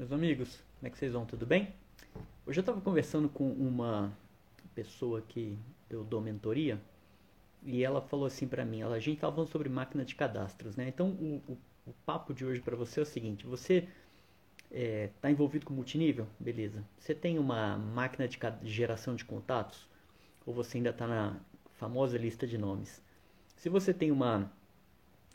meus 0.00 0.12
amigos, 0.12 0.64
como 0.78 0.88
é 0.88 0.90
que 0.90 0.96
vocês 0.96 1.12
vão? 1.12 1.26
Tudo 1.26 1.44
bem? 1.44 1.74
Hoje 2.46 2.58
eu 2.58 2.62
estava 2.62 2.80
conversando 2.80 3.28
com 3.28 3.52
uma 3.52 4.10
pessoa 4.74 5.20
que 5.20 5.58
eu 5.90 6.02
dou 6.02 6.22
mentoria 6.22 6.80
e 7.62 7.84
ela 7.84 8.00
falou 8.00 8.24
assim 8.24 8.48
para 8.48 8.64
mim, 8.64 8.80
ela, 8.80 8.96
a 8.96 8.98
gente 8.98 9.16
estava 9.16 9.34
falando 9.34 9.50
sobre 9.50 9.68
máquina 9.68 10.02
de 10.02 10.14
cadastros, 10.14 10.74
né? 10.74 10.88
Então 10.88 11.10
o, 11.10 11.42
o, 11.46 11.58
o 11.88 11.92
papo 12.06 12.32
de 12.32 12.46
hoje 12.46 12.62
para 12.62 12.74
você 12.74 13.00
é 13.00 13.02
o 13.02 13.06
seguinte, 13.06 13.44
você 13.44 13.86
está 14.70 14.80
é, 14.80 15.10
tá 15.20 15.30
envolvido 15.30 15.66
com 15.66 15.74
multinível? 15.74 16.26
Beleza. 16.38 16.82
Você 16.98 17.14
tem 17.14 17.38
uma 17.38 17.76
máquina 17.76 18.26
de 18.26 18.38
geração 18.62 19.14
de 19.14 19.26
contatos? 19.26 19.86
Ou 20.46 20.54
você 20.54 20.78
ainda 20.78 20.90
está 20.90 21.06
na 21.06 21.36
famosa 21.74 22.16
lista 22.16 22.46
de 22.46 22.56
nomes? 22.56 23.02
Se 23.54 23.68
você 23.68 23.92
tem 23.92 24.10
uma 24.10 24.50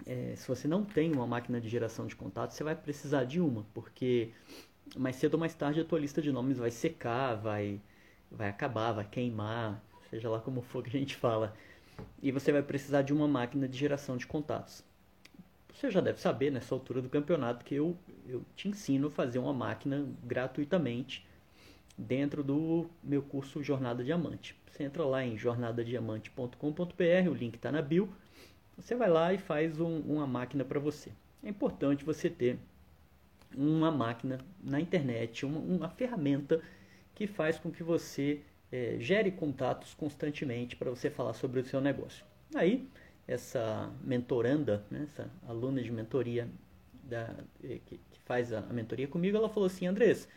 é, 0.05 0.35
se 0.35 0.47
você 0.47 0.67
não 0.67 0.83
tem 0.83 1.11
uma 1.11 1.25
máquina 1.25 1.59
de 1.61 1.69
geração 1.69 2.05
de 2.07 2.15
contatos, 2.15 2.55
você 2.55 2.63
vai 2.63 2.75
precisar 2.75 3.23
de 3.23 3.39
uma, 3.39 3.65
porque 3.73 4.31
mais 4.95 5.15
cedo 5.15 5.35
ou 5.35 5.39
mais 5.39 5.53
tarde 5.53 5.79
a 5.79 5.85
tua 5.85 5.99
lista 5.99 6.21
de 6.21 6.31
nomes 6.31 6.57
vai 6.57 6.71
secar, 6.71 7.35
vai, 7.35 7.79
vai 8.31 8.49
acabar, 8.49 8.91
vai 8.91 9.05
queimar, 9.05 9.81
seja 10.09 10.29
lá 10.29 10.39
como 10.39 10.61
for 10.61 10.83
que 10.83 10.95
a 10.95 10.99
gente 10.99 11.15
fala. 11.15 11.55
E 12.21 12.31
você 12.31 12.51
vai 12.51 12.61
precisar 12.61 13.01
de 13.01 13.13
uma 13.13 13.27
máquina 13.27 13.67
de 13.67 13.77
geração 13.77 14.17
de 14.17 14.27
contatos. 14.27 14.83
Você 15.73 15.89
já 15.91 16.01
deve 16.01 16.19
saber 16.21 16.51
nessa 16.51 16.73
altura 16.73 17.01
do 17.01 17.09
campeonato 17.09 17.65
que 17.65 17.75
eu, 17.75 17.97
eu 18.27 18.43
te 18.55 18.67
ensino 18.67 19.07
a 19.07 19.11
fazer 19.11 19.39
uma 19.39 19.53
máquina 19.53 20.07
gratuitamente 20.23 21.25
dentro 21.97 22.43
do 22.43 22.89
meu 23.03 23.21
curso 23.21 23.63
Jornada 23.63 24.03
Diamante. 24.03 24.55
Você 24.69 24.83
entra 24.83 25.05
lá 25.05 25.23
em 25.23 25.37
jornadadiamante.com.br, 25.37 27.29
o 27.29 27.33
link 27.33 27.55
está 27.55 27.71
na 27.71 27.81
bio 27.81 28.09
você 28.77 28.95
vai 28.95 29.09
lá 29.09 29.33
e 29.33 29.37
faz 29.37 29.79
um, 29.79 29.99
uma 29.99 30.27
máquina 30.27 30.63
para 30.63 30.79
você. 30.79 31.11
É 31.43 31.49
importante 31.49 32.03
você 32.03 32.29
ter 32.29 32.59
uma 33.55 33.91
máquina 33.91 34.39
na 34.63 34.79
internet, 34.79 35.45
uma, 35.45 35.59
uma 35.59 35.89
ferramenta 35.89 36.61
que 37.13 37.25
faz 37.27 37.57
com 37.57 37.71
que 37.71 37.83
você 37.83 38.41
é, 38.71 38.97
gere 38.99 39.31
contatos 39.31 39.93
constantemente 39.93 40.75
para 40.75 40.89
você 40.89 41.09
falar 41.09 41.33
sobre 41.33 41.59
o 41.59 41.65
seu 41.65 41.79
negócio. 41.79 42.25
Aí, 42.53 42.87
essa 43.27 43.91
mentoranda, 44.03 44.83
né, 44.91 45.03
essa 45.03 45.29
aluna 45.47 45.81
de 45.81 45.91
mentoria 45.91 46.47
da, 47.03 47.33
que, 47.61 47.79
que, 47.79 48.19
faz 48.25 48.51
a, 48.51 48.59
a, 48.59 48.73
mentoria 48.73 49.07
comigo, 49.07 49.37
ela 49.37 49.49
falou 49.49 49.67
assim, 49.67 49.87
Andrés, 49.87 50.27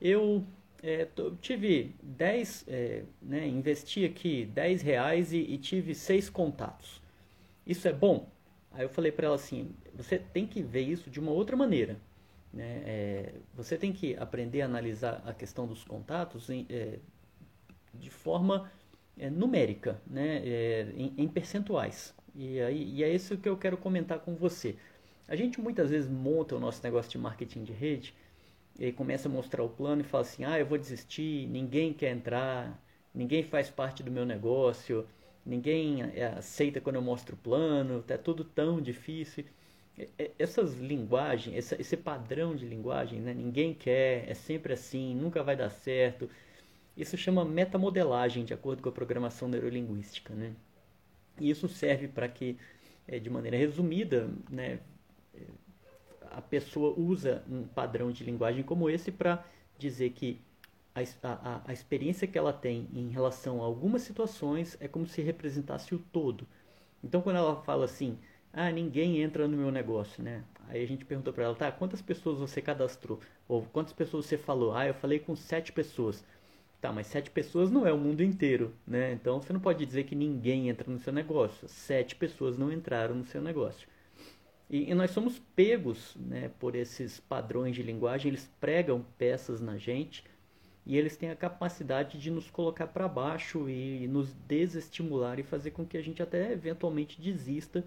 eu 0.00 0.44
é, 0.82 1.06
tive 1.40 1.94
10, 2.02 2.64
é, 2.68 3.02
né, 3.22 3.46
investi 3.46 4.04
aqui 4.04 4.46
10 4.46 4.82
reais 4.82 5.32
e, 5.32 5.38
e 5.38 5.58
tive 5.58 5.94
seis 5.94 6.28
contatos. 6.28 7.00
Isso 7.66 7.88
é 7.88 7.92
bom? 7.92 8.30
Aí 8.70 8.84
eu 8.84 8.88
falei 8.88 9.10
para 9.10 9.26
ela 9.26 9.34
assim: 9.34 9.74
você 9.94 10.18
tem 10.18 10.46
que 10.46 10.62
ver 10.62 10.82
isso 10.82 11.10
de 11.10 11.18
uma 11.18 11.32
outra 11.32 11.56
maneira. 11.56 11.98
Né? 12.52 12.82
É, 12.86 13.34
você 13.54 13.76
tem 13.76 13.92
que 13.92 14.16
aprender 14.16 14.62
a 14.62 14.66
analisar 14.66 15.22
a 15.26 15.34
questão 15.34 15.66
dos 15.66 15.84
contatos 15.84 16.48
em, 16.48 16.66
é, 16.70 16.98
de 17.92 18.10
forma 18.10 18.70
é, 19.18 19.28
numérica, 19.28 20.00
né? 20.06 20.42
É, 20.46 20.92
em, 20.96 21.14
em, 21.18 21.28
percentuais. 21.28 22.14
E, 22.34 22.60
aí, 22.60 22.94
e 22.94 23.02
é 23.02 23.12
isso 23.12 23.36
que 23.38 23.48
eu 23.48 23.56
quero 23.56 23.76
comentar 23.76 24.20
com 24.20 24.34
você. 24.34 24.76
A 25.28 25.34
gente 25.34 25.60
muitas 25.60 25.90
vezes 25.90 26.08
monta 26.08 26.54
o 26.54 26.60
nosso 26.60 26.82
negócio 26.82 27.10
de 27.10 27.18
marketing 27.18 27.64
de 27.64 27.72
rede 27.72 28.14
e 28.78 28.92
começa 28.92 29.28
a 29.28 29.32
mostrar 29.32 29.62
o 29.64 29.68
plano 29.68 30.02
e 30.02 30.04
fala 30.04 30.22
assim: 30.22 30.44
ah, 30.44 30.58
eu 30.58 30.66
vou 30.66 30.78
desistir, 30.78 31.48
ninguém 31.48 31.92
quer 31.92 32.10
entrar, 32.10 32.80
ninguém 33.14 33.42
faz 33.42 33.70
parte 33.70 34.02
do 34.02 34.10
meu 34.10 34.24
negócio 34.24 35.06
ninguém 35.46 36.02
é, 36.02 36.26
aceita 36.36 36.80
quando 36.80 36.96
eu 36.96 37.02
mostro 37.02 37.34
o 37.36 37.38
plano, 37.38 38.04
é 38.08 38.16
tudo 38.16 38.44
tão 38.44 38.80
difícil. 38.80 39.44
Essas 40.38 40.74
linguagens, 40.74 41.72
esse 41.72 41.96
padrão 41.96 42.54
de 42.54 42.66
linguagem, 42.66 43.20
né? 43.20 43.32
ninguém 43.32 43.72
quer, 43.72 44.28
é 44.28 44.34
sempre 44.34 44.74
assim, 44.74 45.14
nunca 45.14 45.42
vai 45.42 45.56
dar 45.56 45.70
certo. 45.70 46.28
Isso 46.96 47.16
chama 47.16 47.44
metamodelagem, 47.44 48.44
de 48.44 48.52
acordo 48.52 48.82
com 48.82 48.88
a 48.90 48.92
programação 48.92 49.48
neurolinguística. 49.48 50.34
Né? 50.34 50.52
E 51.40 51.48
isso 51.48 51.68
serve 51.68 52.08
para 52.08 52.28
que, 52.28 52.58
é, 53.08 53.18
de 53.18 53.30
maneira 53.30 53.56
resumida, 53.56 54.28
né, 54.50 54.80
a 56.30 56.42
pessoa 56.42 56.94
usa 56.98 57.42
um 57.50 57.62
padrão 57.62 58.12
de 58.12 58.22
linguagem 58.22 58.62
como 58.62 58.90
esse 58.90 59.10
para 59.10 59.42
dizer 59.78 60.10
que 60.10 60.38
a, 60.96 61.28
a, 61.28 61.62
a 61.66 61.72
experiência 61.72 62.26
que 62.26 62.38
ela 62.38 62.52
tem 62.52 62.88
em 62.94 63.08
relação 63.08 63.60
a 63.62 63.64
algumas 63.64 64.02
situações 64.02 64.76
é 64.80 64.88
como 64.88 65.06
se 65.06 65.20
representasse 65.22 65.94
o 65.94 65.98
todo. 65.98 66.46
Então, 67.04 67.20
quando 67.20 67.36
ela 67.36 67.62
fala 67.62 67.84
assim, 67.84 68.18
ah, 68.52 68.70
ninguém 68.70 69.20
entra 69.20 69.46
no 69.46 69.56
meu 69.56 69.70
negócio, 69.70 70.22
né? 70.22 70.42
Aí 70.68 70.82
a 70.82 70.86
gente 70.86 71.04
perguntou 71.04 71.32
para 71.32 71.44
ela, 71.44 71.54
tá, 71.54 71.70
quantas 71.70 72.00
pessoas 72.00 72.38
você 72.38 72.62
cadastrou? 72.62 73.20
Ou 73.46 73.62
quantas 73.62 73.92
pessoas 73.92 74.26
você 74.26 74.38
falou? 74.38 74.74
Ah, 74.74 74.86
eu 74.86 74.94
falei 74.94 75.18
com 75.18 75.36
sete 75.36 75.72
pessoas. 75.72 76.24
Tá, 76.80 76.92
mas 76.92 77.06
sete 77.06 77.30
pessoas 77.30 77.70
não 77.70 77.86
é 77.86 77.92
o 77.92 77.98
mundo 77.98 78.22
inteiro, 78.22 78.74
né? 78.86 79.12
Então 79.12 79.40
você 79.40 79.52
não 79.52 79.60
pode 79.60 79.84
dizer 79.84 80.04
que 80.04 80.14
ninguém 80.14 80.68
entra 80.68 80.90
no 80.90 80.98
seu 80.98 81.12
negócio. 81.12 81.68
Sete 81.68 82.16
pessoas 82.16 82.56
não 82.56 82.72
entraram 82.72 83.14
no 83.14 83.24
seu 83.24 83.42
negócio. 83.42 83.88
E, 84.70 84.90
e 84.90 84.94
nós 84.94 85.10
somos 85.10 85.38
pegos 85.54 86.16
né, 86.16 86.50
por 86.58 86.74
esses 86.74 87.20
padrões 87.20 87.74
de 87.74 87.82
linguagem, 87.82 88.30
eles 88.30 88.50
pregam 88.60 89.04
peças 89.16 89.60
na 89.60 89.76
gente 89.76 90.24
e 90.86 90.96
eles 90.96 91.16
têm 91.16 91.30
a 91.30 91.36
capacidade 91.36 92.16
de 92.16 92.30
nos 92.30 92.48
colocar 92.48 92.86
para 92.86 93.08
baixo 93.08 93.68
e 93.68 94.06
nos 94.06 94.32
desestimular 94.32 95.40
e 95.40 95.42
fazer 95.42 95.72
com 95.72 95.84
que 95.84 95.98
a 95.98 96.02
gente 96.02 96.22
até 96.22 96.52
eventualmente 96.52 97.20
desista 97.20 97.84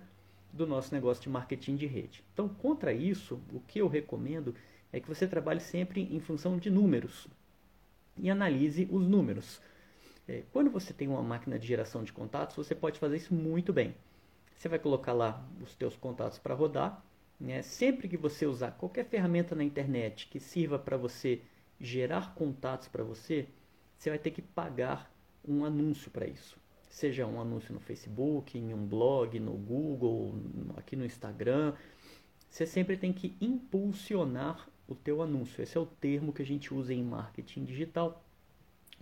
do 0.51 0.67
nosso 0.67 0.93
negócio 0.93 1.23
de 1.23 1.29
marketing 1.29 1.77
de 1.77 1.85
rede. 1.85 2.23
Então, 2.33 2.49
contra 2.49 2.91
isso, 2.91 3.39
o 3.53 3.61
que 3.61 3.79
eu 3.79 3.88
recomendo 3.88 4.53
é 4.91 4.99
que 4.99 5.07
você 5.07 5.25
trabalhe 5.25 5.61
sempre 5.61 6.13
em 6.13 6.19
função 6.19 6.57
de 6.57 6.69
números 6.69 7.27
e 8.17 8.29
analise 8.29 8.85
os 8.91 9.07
números. 9.07 9.61
É, 10.27 10.43
quando 10.51 10.69
você 10.69 10.91
tem 10.91 11.07
uma 11.07 11.23
máquina 11.23 11.57
de 11.57 11.65
geração 11.65 12.03
de 12.03 12.11
contatos, 12.11 12.57
você 12.57 12.75
pode 12.75 12.99
fazer 12.99 13.15
isso 13.15 13.33
muito 13.33 13.71
bem. 13.71 13.95
Você 14.57 14.67
vai 14.67 14.77
colocar 14.77 15.13
lá 15.13 15.47
os 15.61 15.73
teus 15.73 15.95
contatos 15.95 16.38
para 16.38 16.53
rodar. 16.53 17.01
Né? 17.39 17.61
Sempre 17.61 18.09
que 18.09 18.17
você 18.17 18.45
usar 18.45 18.71
qualquer 18.71 19.05
ferramenta 19.05 19.55
na 19.55 19.63
internet 19.63 20.27
que 20.27 20.39
sirva 20.39 20.77
para 20.77 20.97
você 20.97 21.41
gerar 21.79 22.34
contatos 22.35 22.88
para 22.88 23.03
você, 23.03 23.47
você 23.97 24.09
vai 24.09 24.19
ter 24.19 24.31
que 24.31 24.41
pagar 24.41 25.12
um 25.47 25.63
anúncio 25.63 26.12
para 26.12 26.28
isso. 26.28 26.57
Seja 26.90 27.25
um 27.25 27.40
anúncio 27.40 27.73
no 27.73 27.79
Facebook, 27.79 28.57
em 28.57 28.73
um 28.73 28.85
blog, 28.85 29.40
no 29.40 29.53
Google, 29.53 30.35
aqui 30.75 30.95
no 30.95 31.06
Instagram. 31.06 31.73
Você 32.50 32.66
sempre 32.66 32.97
tem 32.97 33.13
que 33.13 33.38
impulsionar 33.39 34.68
o 34.88 34.95
teu 34.95 35.22
anúncio. 35.22 35.62
Esse 35.62 35.78
é 35.78 35.79
o 35.79 35.85
termo 35.85 36.34
que 36.34 36.41
a 36.41 36.45
gente 36.45 36.73
usa 36.73 36.94
em 36.94 37.03
marketing 37.03 37.63
digital 37.63 38.23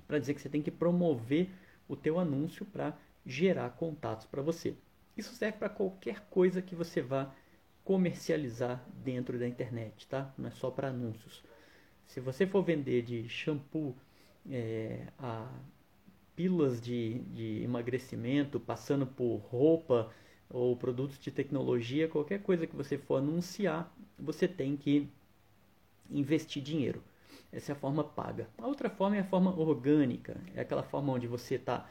para 0.06 0.20
dizer 0.20 0.34
que 0.34 0.42
você 0.42 0.50
tem 0.50 0.62
que 0.62 0.72
promover 0.72 1.50
o 1.88 1.96
teu 1.96 2.20
anúncio 2.20 2.66
para 2.66 2.98
gerar 3.26 3.70
contatos 3.72 4.26
para 4.26 4.42
você. 4.42 4.76
Isso 5.16 5.34
serve 5.34 5.58
para 5.58 5.70
qualquer 5.70 6.22
coisa 6.30 6.62
que 6.62 6.76
você 6.76 7.02
vá 7.02 7.34
comercializar 7.84 8.84
dentro 9.04 9.40
da 9.40 9.48
internet, 9.48 10.08
tá? 10.08 10.34
Não 10.38 10.48
é 10.48 10.52
só 10.52 10.70
para 10.70 10.90
anúncios. 10.90 11.42
Se 12.08 12.20
você 12.20 12.48
for 12.48 12.64
vender 12.64 13.04
de 13.04 13.28
shampoo 13.30 13.96
é, 14.50 15.08
a 15.20 15.48
pílulas 16.36 16.82
de, 16.82 17.20
de 17.20 17.64
emagrecimento, 17.64 18.60
passando 18.60 19.06
por 19.06 19.38
roupa 19.38 20.12
ou 20.50 20.76
produtos 20.76 21.20
de 21.20 21.32
tecnologia, 21.32 22.08
qualquer 22.08 22.42
coisa 22.42 22.66
que 22.66 22.76
você 22.76 22.98
for 22.98 23.18
anunciar, 23.18 23.94
você 24.18 24.48
tem 24.48 24.78
que 24.78 25.10
investir 26.10 26.64
dinheiro. 26.64 27.04
Essa 27.52 27.72
é 27.72 27.74
a 27.74 27.78
forma 27.78 28.04
paga. 28.04 28.48
A 28.58 28.68
outra 28.68 28.90
forma 28.90 29.18
é 29.18 29.20
a 29.20 29.26
forma 29.26 29.58
orgânica, 29.58 30.38
é 30.56 30.62
aquela 30.62 30.84
forma 30.84 31.14
onde 31.14 31.28
você 31.28 31.56
está 31.56 31.90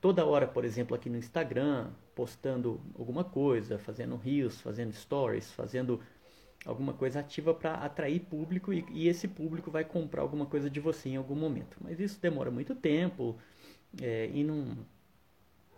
toda 0.00 0.24
hora, 0.24 0.46
por 0.46 0.64
exemplo, 0.64 0.96
aqui 0.96 1.10
no 1.10 1.18
Instagram, 1.18 1.90
postando 2.14 2.80
alguma 2.98 3.22
coisa, 3.22 3.78
fazendo 3.78 4.16
reels, 4.16 4.60
fazendo 4.60 4.92
stories, 4.92 5.52
fazendo 5.52 6.00
alguma 6.64 6.92
coisa 6.92 7.20
ativa 7.20 7.54
para 7.54 7.74
atrair 7.74 8.20
público 8.20 8.72
e, 8.72 8.84
e, 8.90 9.08
esse 9.08 9.26
público 9.26 9.70
vai 9.70 9.84
comprar 9.84 10.22
alguma 10.22 10.46
coisa 10.46 10.68
de 10.68 10.80
você 10.80 11.08
em 11.08 11.16
algum 11.16 11.34
momento. 11.34 11.76
Mas 11.80 11.98
isso 11.98 12.20
demora 12.20 12.50
muito 12.50 12.74
tempo 12.74 13.36
é, 14.00 14.30
e, 14.32 14.44
não, 14.44 14.76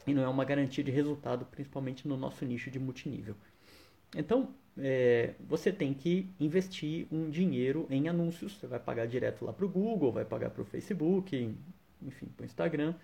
e 0.06 0.12
não 0.12 0.22
é 0.22 0.28
uma 0.28 0.44
garantia 0.44 0.82
de 0.82 0.90
resultado, 0.90 1.46
principalmente 1.46 2.06
no 2.08 2.16
nosso 2.16 2.44
nicho 2.44 2.70
de 2.70 2.78
multinível. 2.78 3.36
Então, 4.16 4.54
é, 4.76 5.34
você 5.40 5.72
tem 5.72 5.94
que 5.94 6.28
investir 6.40 7.06
um 7.10 7.30
dinheiro 7.30 7.86
em 7.90 8.08
anúncios. 8.08 8.54
Você 8.54 8.66
vai 8.66 8.80
pagar 8.80 9.06
direto 9.06 9.44
lá 9.44 9.52
para 9.52 9.64
o 9.64 9.68
Google, 9.68 10.12
vai 10.12 10.24
pagar 10.24 10.50
para 10.50 10.62
o 10.62 10.64
Facebook, 10.64 11.36
enfim, 12.02 12.26
para 12.36 12.42
o 12.42 12.46
Instagram. 12.46 12.94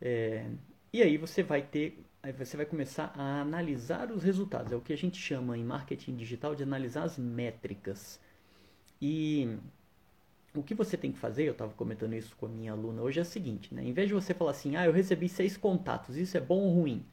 É, 0.00 0.46
e 0.92 1.02
aí 1.02 1.16
você 1.16 1.42
vai 1.42 1.62
ter 1.62 1.98
você 2.32 2.56
vai 2.56 2.66
começar 2.66 3.12
a 3.16 3.40
analisar 3.40 4.10
os 4.10 4.22
resultados. 4.22 4.72
É 4.72 4.76
o 4.76 4.80
que 4.80 4.92
a 4.92 4.96
gente 4.96 5.18
chama 5.18 5.58
em 5.58 5.64
marketing 5.64 6.16
digital 6.16 6.54
de 6.54 6.62
analisar 6.62 7.04
as 7.04 7.18
métricas. 7.18 8.20
E 9.00 9.58
o 10.54 10.62
que 10.62 10.74
você 10.74 10.96
tem 10.96 11.12
que 11.12 11.18
fazer, 11.18 11.44
eu 11.44 11.52
estava 11.52 11.72
comentando 11.74 12.14
isso 12.14 12.36
com 12.36 12.46
a 12.46 12.48
minha 12.48 12.72
aluna 12.72 13.02
hoje, 13.02 13.18
é 13.18 13.22
o 13.22 13.26
seguinte, 13.26 13.74
né? 13.74 13.84
Em 13.84 13.92
vez 13.92 14.08
de 14.08 14.14
você 14.14 14.32
falar 14.32 14.52
assim, 14.52 14.76
ah, 14.76 14.86
eu 14.86 14.92
recebi 14.92 15.28
seis 15.28 15.56
contatos, 15.56 16.16
isso 16.16 16.36
é 16.36 16.40
bom 16.40 16.60
ou 16.60 16.74
ruim? 16.74 17.04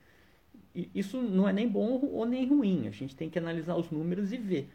Isso 0.73 1.21
não 1.21 1.47
é 1.49 1.53
nem 1.53 1.67
bom 1.67 1.99
ou 2.01 2.25
nem 2.25 2.47
ruim. 2.47 2.87
A 2.87 2.91
gente 2.91 3.15
tem 3.15 3.29
que 3.29 3.37
analisar 3.39 3.75
os 3.75 3.89
números 3.91 4.31
e 4.31 4.37
ver. 4.37 4.69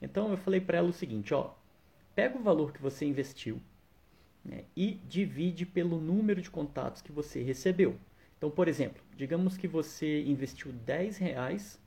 Então 0.00 0.30
eu 0.30 0.36
falei 0.36 0.60
para 0.60 0.78
ela 0.78 0.88
o 0.88 0.92
seguinte, 0.92 1.34
ó, 1.34 1.52
pega 2.14 2.38
o 2.38 2.42
valor 2.42 2.72
que 2.72 2.80
você 2.80 3.04
investiu 3.04 3.60
né, 4.44 4.64
e 4.76 4.92
divide 5.08 5.66
pelo 5.66 6.00
número 6.00 6.40
de 6.40 6.50
contatos 6.50 7.02
que 7.02 7.12
você 7.12 7.42
recebeu. 7.42 7.98
Então, 8.42 8.50
por 8.50 8.66
exemplo, 8.66 9.00
digamos 9.16 9.56
que 9.56 9.68
você 9.68 10.24
investiu 10.24 10.72
10 10.72 11.16
reais 11.16 11.80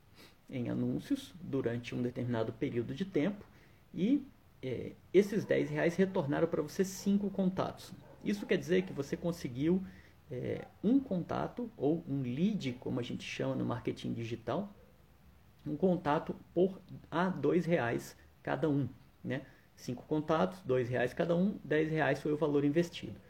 em 0.48 0.70
anúncios 0.70 1.34
durante 1.38 1.94
um 1.94 2.00
determinado 2.00 2.50
período 2.50 2.94
de 2.94 3.04
tempo 3.04 3.44
e 3.92 4.26
é, 4.62 4.92
esses 5.12 5.44
10 5.44 5.68
reais 5.68 5.96
retornaram 5.96 6.48
para 6.48 6.62
você 6.62 6.82
5 6.82 7.28
contatos. 7.28 7.92
Isso 8.24 8.46
quer 8.46 8.56
dizer 8.56 8.84
que 8.84 8.92
você 8.94 9.18
conseguiu 9.18 9.84
é, 10.30 10.64
um 10.82 10.98
contato 10.98 11.70
ou 11.76 12.02
um 12.08 12.22
lead, 12.22 12.72
como 12.80 13.00
a 13.00 13.02
gente 13.02 13.22
chama 13.22 13.54
no 13.54 13.66
marketing 13.66 14.14
digital, 14.14 14.74
um 15.66 15.76
contato 15.76 16.34
por 16.54 16.80
a 17.10 17.28
dois 17.28 17.66
reais 17.66 18.16
cada 18.42 18.66
um, 18.66 18.88
né? 19.22 19.42
Cinco 19.74 20.06
contatos, 20.06 20.62
dois 20.62 20.88
reais 20.88 21.12
cada 21.12 21.36
um, 21.36 21.60
dez 21.62 21.90
reais 21.90 22.18
foi 22.18 22.32
o 22.32 22.36
valor 22.38 22.64
investido. 22.64 23.25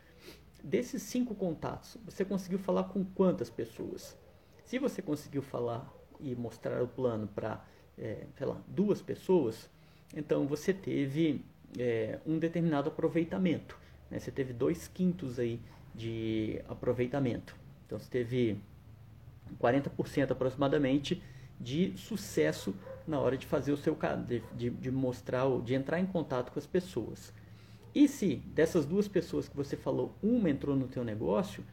Desses 0.67 1.01
cinco 1.03 1.33
contatos, 1.33 1.97
você 2.05 2.25
conseguiu 2.25 2.59
falar 2.59 2.83
com 2.89 3.05
quantas 3.05 3.49
pessoas? 3.49 4.19
Se 4.65 4.81
você 4.81 5.01
conseguiu 5.01 5.41
falar 5.41 5.89
e 6.19 6.35
mostrar 6.35 6.83
o 6.83 6.89
plano 6.89 7.29
para, 7.29 7.65
é, 7.97 8.27
sei 8.37 8.45
lá, 8.49 8.61
duas 8.67 9.01
pessoas, 9.01 9.71
então 10.13 10.45
você 10.45 10.75
teve 10.75 11.45
é, 11.79 12.19
um 12.27 12.37
determinado 12.37 12.89
aproveitamento. 12.89 13.79
Né? 14.11 14.19
Você 14.19 14.33
teve 14.33 14.53
dois 14.53 14.89
quintos 14.89 15.39
aí 15.39 15.61
de 15.95 16.61
aproveitamento. 16.69 17.55
Então 17.87 17.97
você 17.97 18.11
teve 18.11 18.59
40% 19.61 20.33
aproximadamente 20.33 21.23
de 21.61 21.97
sucesso 21.97 22.75
na 23.07 23.21
hora 23.21 23.39
de 23.39 23.47
fazer 23.47 23.71
o 23.71 23.77
seu 23.77 23.97
de, 24.27 24.43
de, 24.57 24.71
de 24.71 24.91
mostrar, 24.91 25.45
de 25.61 25.75
entrar 25.75 26.01
em 26.01 26.07
contato 26.07 26.51
com 26.51 26.59
as 26.59 26.67
pessoas. 26.67 27.33
E 27.96 28.06
se 28.06 28.37
dessas 28.54 28.84
duas 28.84 29.08
pessoas 29.08 29.48
que 29.48 29.56
você 29.56 29.75
falou, 29.75 30.14
uma 30.22 30.50
entrou 30.50 30.76
no 30.76 30.87
teu 30.87 31.02
negócio, 31.02 31.64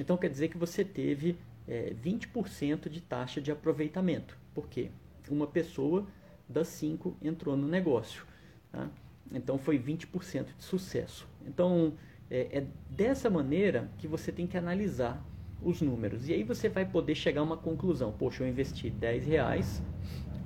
então 0.00 0.16
quer 0.16 0.30
dizer 0.30 0.48
que 0.48 0.56
você 0.56 0.82
teve 0.82 1.36
é, 1.68 1.92
20% 2.02 2.88
de 2.88 3.02
taxa 3.02 3.42
de 3.42 3.52
aproveitamento. 3.52 4.38
Por 4.54 4.68
quê? 4.68 4.88
Uma 5.28 5.46
pessoa 5.46 6.06
das 6.48 6.68
cinco 6.68 7.14
entrou 7.20 7.58
no 7.58 7.68
negócio. 7.68 8.24
Tá? 8.72 8.88
Então 9.30 9.58
foi 9.58 9.78
20% 9.78 10.46
de 10.56 10.64
sucesso. 10.64 11.28
Então 11.46 11.92
é, 12.30 12.48
é 12.58 12.66
dessa 12.88 13.28
maneira 13.28 13.90
que 13.98 14.08
você 14.08 14.32
tem 14.32 14.46
que 14.46 14.56
analisar 14.56 15.22
os 15.62 15.82
números. 15.82 16.26
E 16.26 16.32
aí 16.32 16.42
você 16.42 16.70
vai 16.70 16.86
poder 16.86 17.14
chegar 17.14 17.42
a 17.42 17.44
uma 17.44 17.56
conclusão. 17.58 18.12
Poxa, 18.12 18.44
eu 18.44 18.48
investi 18.48 18.88
10 18.88 19.26
reais, 19.26 19.82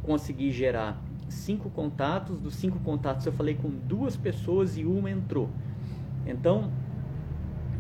consegui 0.02 0.50
gerar 0.50 1.00
cinco 1.30 1.70
contatos, 1.70 2.38
dos 2.38 2.54
cinco 2.54 2.78
contatos 2.80 3.24
eu 3.24 3.32
falei 3.32 3.54
com 3.54 3.70
duas 3.70 4.16
pessoas 4.16 4.76
e 4.76 4.84
uma 4.84 5.10
entrou. 5.10 5.48
Então, 6.26 6.70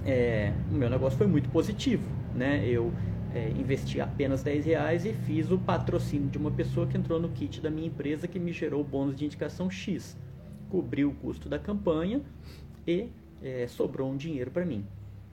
é, 0.04 0.52
o 0.70 0.74
meu 0.74 0.88
negócio 0.88 1.18
foi 1.18 1.26
muito 1.26 1.48
positivo. 1.50 2.04
Né? 2.34 2.66
Eu 2.66 2.92
é, 3.34 3.50
investi 3.50 4.00
apenas 4.00 4.42
10 4.42 4.66
reais 4.66 5.04
e 5.04 5.12
fiz 5.12 5.50
o 5.50 5.58
patrocínio 5.58 6.28
de 6.28 6.38
uma 6.38 6.50
pessoa 6.50 6.86
que 6.86 6.96
entrou 6.96 7.20
no 7.20 7.28
kit 7.28 7.60
da 7.60 7.70
minha 7.70 7.86
empresa 7.86 8.26
que 8.26 8.38
me 8.38 8.52
gerou 8.52 8.82
bônus 8.82 9.16
de 9.16 9.24
indicação 9.24 9.70
X. 9.70 10.16
Cobriu 10.68 11.10
o 11.10 11.14
custo 11.14 11.48
da 11.48 11.58
campanha 11.58 12.22
e 12.86 13.08
é, 13.42 13.66
sobrou 13.66 14.10
um 14.10 14.16
dinheiro 14.16 14.50
para 14.50 14.64
mim. 14.64 14.84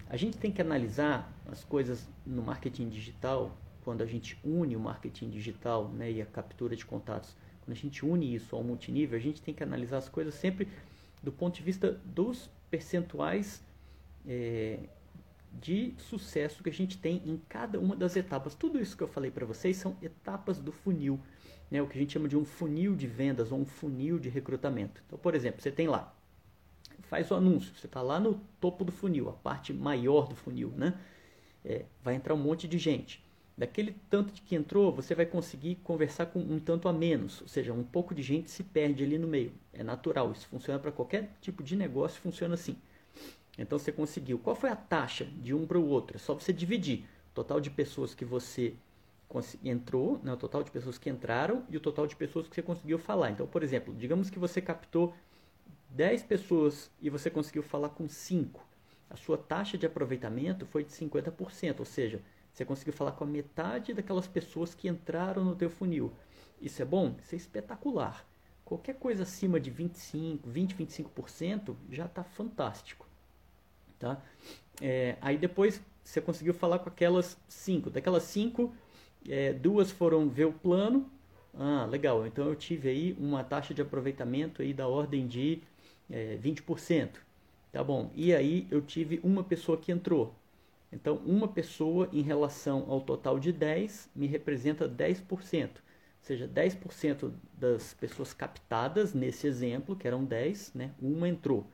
A 0.10 0.16
gente 0.16 0.38
tem 0.38 0.52
que 0.52 0.62
analisar 0.62 1.32
as 1.52 1.64
coisas 1.64 2.08
no 2.26 2.42
marketing 2.42 2.90
digital, 2.90 3.56
quando 3.84 4.02
a 4.02 4.06
gente 4.06 4.38
une 4.44 4.76
o 4.76 4.80
marketing 4.80 5.30
digital 5.30 5.90
né, 5.90 6.12
e 6.12 6.22
a 6.22 6.26
captura 6.26 6.76
de 6.76 6.86
contatos, 6.86 7.36
quando 7.68 7.76
a 7.76 7.80
gente 7.82 8.06
une 8.06 8.34
isso 8.34 8.56
ao 8.56 8.64
multinível, 8.64 9.18
a 9.18 9.22
gente 9.22 9.42
tem 9.42 9.54
que 9.54 9.62
analisar 9.62 9.98
as 9.98 10.08
coisas 10.08 10.34
sempre 10.36 10.70
do 11.22 11.34
ponto 11.34 11.56
de 11.56 11.62
vista 11.62 12.00
dos 12.06 12.50
percentuais 12.72 13.62
é, 14.26 14.80
de 15.52 15.94
sucesso 15.98 16.64
que 16.64 16.70
a 16.70 16.74
gente 16.74 16.98
tem 16.98 17.22
em 17.26 17.42
cada 17.50 17.78
uma 17.78 17.94
das 17.94 18.16
etapas. 18.16 18.56
Tudo 18.56 18.80
isso 18.80 18.96
que 18.96 19.04
eu 19.04 19.08
falei 19.08 19.30
para 19.30 19.46
vocês 19.46 19.76
são 19.76 19.98
etapas 20.02 20.60
do 20.60 20.72
funil, 20.72 21.20
né, 21.70 21.82
o 21.82 21.88
que 21.88 21.98
a 21.98 22.02
gente 22.02 22.14
chama 22.14 22.30
de 22.30 22.38
um 22.38 22.46
funil 22.46 22.96
de 22.96 23.06
vendas 23.06 23.52
ou 23.52 23.60
um 23.60 23.66
funil 23.66 24.18
de 24.18 24.30
recrutamento. 24.30 25.04
Então, 25.06 25.20
por 25.20 25.36
exemplo, 25.36 25.62
você 25.62 25.70
tem 25.70 25.88
lá 25.88 26.14
faz 27.04 27.32
o 27.32 27.36
anúncio, 27.36 27.74
você 27.74 27.86
está 27.86 28.02
lá 28.02 28.20
no 28.20 28.40
topo 28.60 28.84
do 28.84 28.92
funil, 28.92 29.30
a 29.30 29.34
parte 29.34 29.74
maior 29.74 30.28
do 30.28 30.36
funil, 30.36 30.74
né? 30.76 30.94
É, 31.64 31.86
vai 32.02 32.16
entrar 32.16 32.34
um 32.34 32.38
monte 32.38 32.68
de 32.68 32.78
gente. 32.78 33.24
Daquele 33.58 33.96
tanto 34.08 34.32
de 34.32 34.42
que 34.42 34.56
entrou, 34.56 34.92
você 34.92 35.16
vai 35.16 35.26
conseguir 35.26 35.76
conversar 35.84 36.28
com 36.28 36.40
um 36.40 36.60
tanto 36.60 36.88
a 36.88 36.94
menos, 36.94 37.42
ou 37.42 37.48
seja, 37.48 37.74
um 37.74 37.84
pouco 37.84 38.14
de 38.14 38.22
gente 38.22 38.52
se 38.52 38.64
perde 38.64 39.04
ali 39.04 39.18
no 39.18 39.28
meio. 39.28 39.52
É 39.74 39.84
natural, 39.84 40.32
isso 40.32 40.48
funciona 40.48 40.78
para 40.80 40.92
qualquer 40.92 41.32
tipo 41.42 41.64
de 41.64 41.76
negócio, 41.76 42.22
funciona 42.22 42.54
assim. 42.54 42.78
Então 43.58 43.80
você 43.80 43.92
conseguiu. 43.92 44.38
Qual 44.38 44.56
foi 44.56 44.70
a 44.70 44.76
taxa 44.76 45.26
de 45.26 45.56
um 45.56 45.66
para 45.66 45.80
o 45.80 45.88
outro? 45.88 46.18
É 46.18 46.20
só 46.20 46.36
você 46.36 46.54
dividir 46.54 47.06
o 47.32 47.34
total 47.34 47.60
de 47.60 47.72
pessoas 47.72 48.14
que 48.14 48.24
você 48.24 48.76
entrou, 49.64 50.22
né, 50.24 50.32
o 50.34 50.38
total 50.38 50.62
de 50.62 50.70
pessoas 50.70 51.00
que 51.00 51.10
entraram 51.10 51.66
e 51.68 51.76
o 51.76 51.80
total 51.80 52.06
de 52.06 52.16
pessoas 52.16 52.48
que 52.48 52.54
você 52.54 52.62
conseguiu 52.62 53.00
falar. 53.00 53.32
Então, 53.32 53.48
por 53.48 53.64
exemplo, 53.64 53.92
digamos 53.96 54.30
que 54.30 54.38
você 54.38 54.62
captou 54.62 55.16
10 55.90 56.22
pessoas 56.24 56.92
e 57.02 57.10
você 57.10 57.30
conseguiu 57.30 57.64
falar 57.64 57.90
com 57.90 58.08
5, 58.08 58.64
a 59.10 59.16
sua 59.16 59.38
taxa 59.38 59.78
de 59.78 59.86
aproveitamento 59.86 60.66
foi 60.68 60.84
de 60.84 60.92
50%, 60.92 61.80
ou 61.80 61.86
seja, 61.86 62.22
você 62.58 62.66
conseguiu 62.66 62.92
falar 62.92 63.12
com 63.12 63.24
a 63.24 63.28
metade 63.28 63.94
daquelas 63.94 64.26
pessoas 64.26 64.74
que 64.74 64.88
entraram 64.88 65.46
no 65.46 65.56
teu 65.56 65.70
funil. 65.70 66.12
Isso 66.60 66.82
é 66.82 66.86
bom? 66.86 67.16
Isso 67.22 67.36
é 67.36 67.38
espetacular. 67.38 68.26
Qualquer 68.66 68.96
coisa 68.96 69.22
acima 69.22 69.60
de 69.60 69.70
25, 69.70 70.50
20, 70.50 70.76
25% 70.76 71.76
já 71.92 72.06
está 72.06 72.24
fantástico. 72.24 73.08
Tá? 74.00 74.20
É, 74.82 75.18
aí 75.22 75.38
depois 75.38 75.80
você 76.04 76.20
conseguiu 76.20 76.52
falar 76.52 76.80
com 76.80 76.90
aquelas 76.90 77.38
5. 77.48 77.92
Daquelas 77.92 78.24
5, 78.24 78.74
é, 79.30 79.54
duas 79.54 79.92
foram 79.92 80.28
ver 80.28 80.46
o 80.46 80.54
plano. 80.54 81.08
Ah, 81.54 81.86
legal. 81.86 82.26
Então 82.26 82.48
eu 82.48 82.56
tive 82.56 82.90
aí 82.90 83.16
uma 83.20 83.44
taxa 83.44 83.72
de 83.72 83.84
aproveitamento 83.84 84.64
aí 84.64 84.74
da 84.74 84.88
ordem 84.88 85.28
de 85.28 85.62
é, 86.10 86.40
20%. 86.42 87.18
Tá 87.72 87.84
bom. 87.84 88.10
E 88.16 88.34
aí 88.34 88.68
eu 88.72 88.82
tive 88.82 89.20
uma 89.22 89.44
pessoa 89.44 89.78
que 89.78 89.92
entrou. 89.92 90.34
Então, 90.92 91.18
uma 91.26 91.48
pessoa 91.48 92.10
em 92.14 92.22
relação 92.22 92.86
ao 92.90 93.02
total 93.02 93.40
de 93.40 93.52
10 93.52 94.10
me 94.16 94.26
representa 94.26 94.88
10%. 94.88 95.24
Ou 95.30 95.74
seja, 96.22 96.48
10% 96.48 97.32
das 97.54 97.94
pessoas 97.94 98.34
captadas 98.34 99.14
nesse 99.14 99.48
exemplo, 99.48 99.96
que 99.96 100.08
eram 100.08 100.24
10, 100.24 100.74
né, 100.74 100.92
uma 101.02 101.28
entrou. 101.28 101.68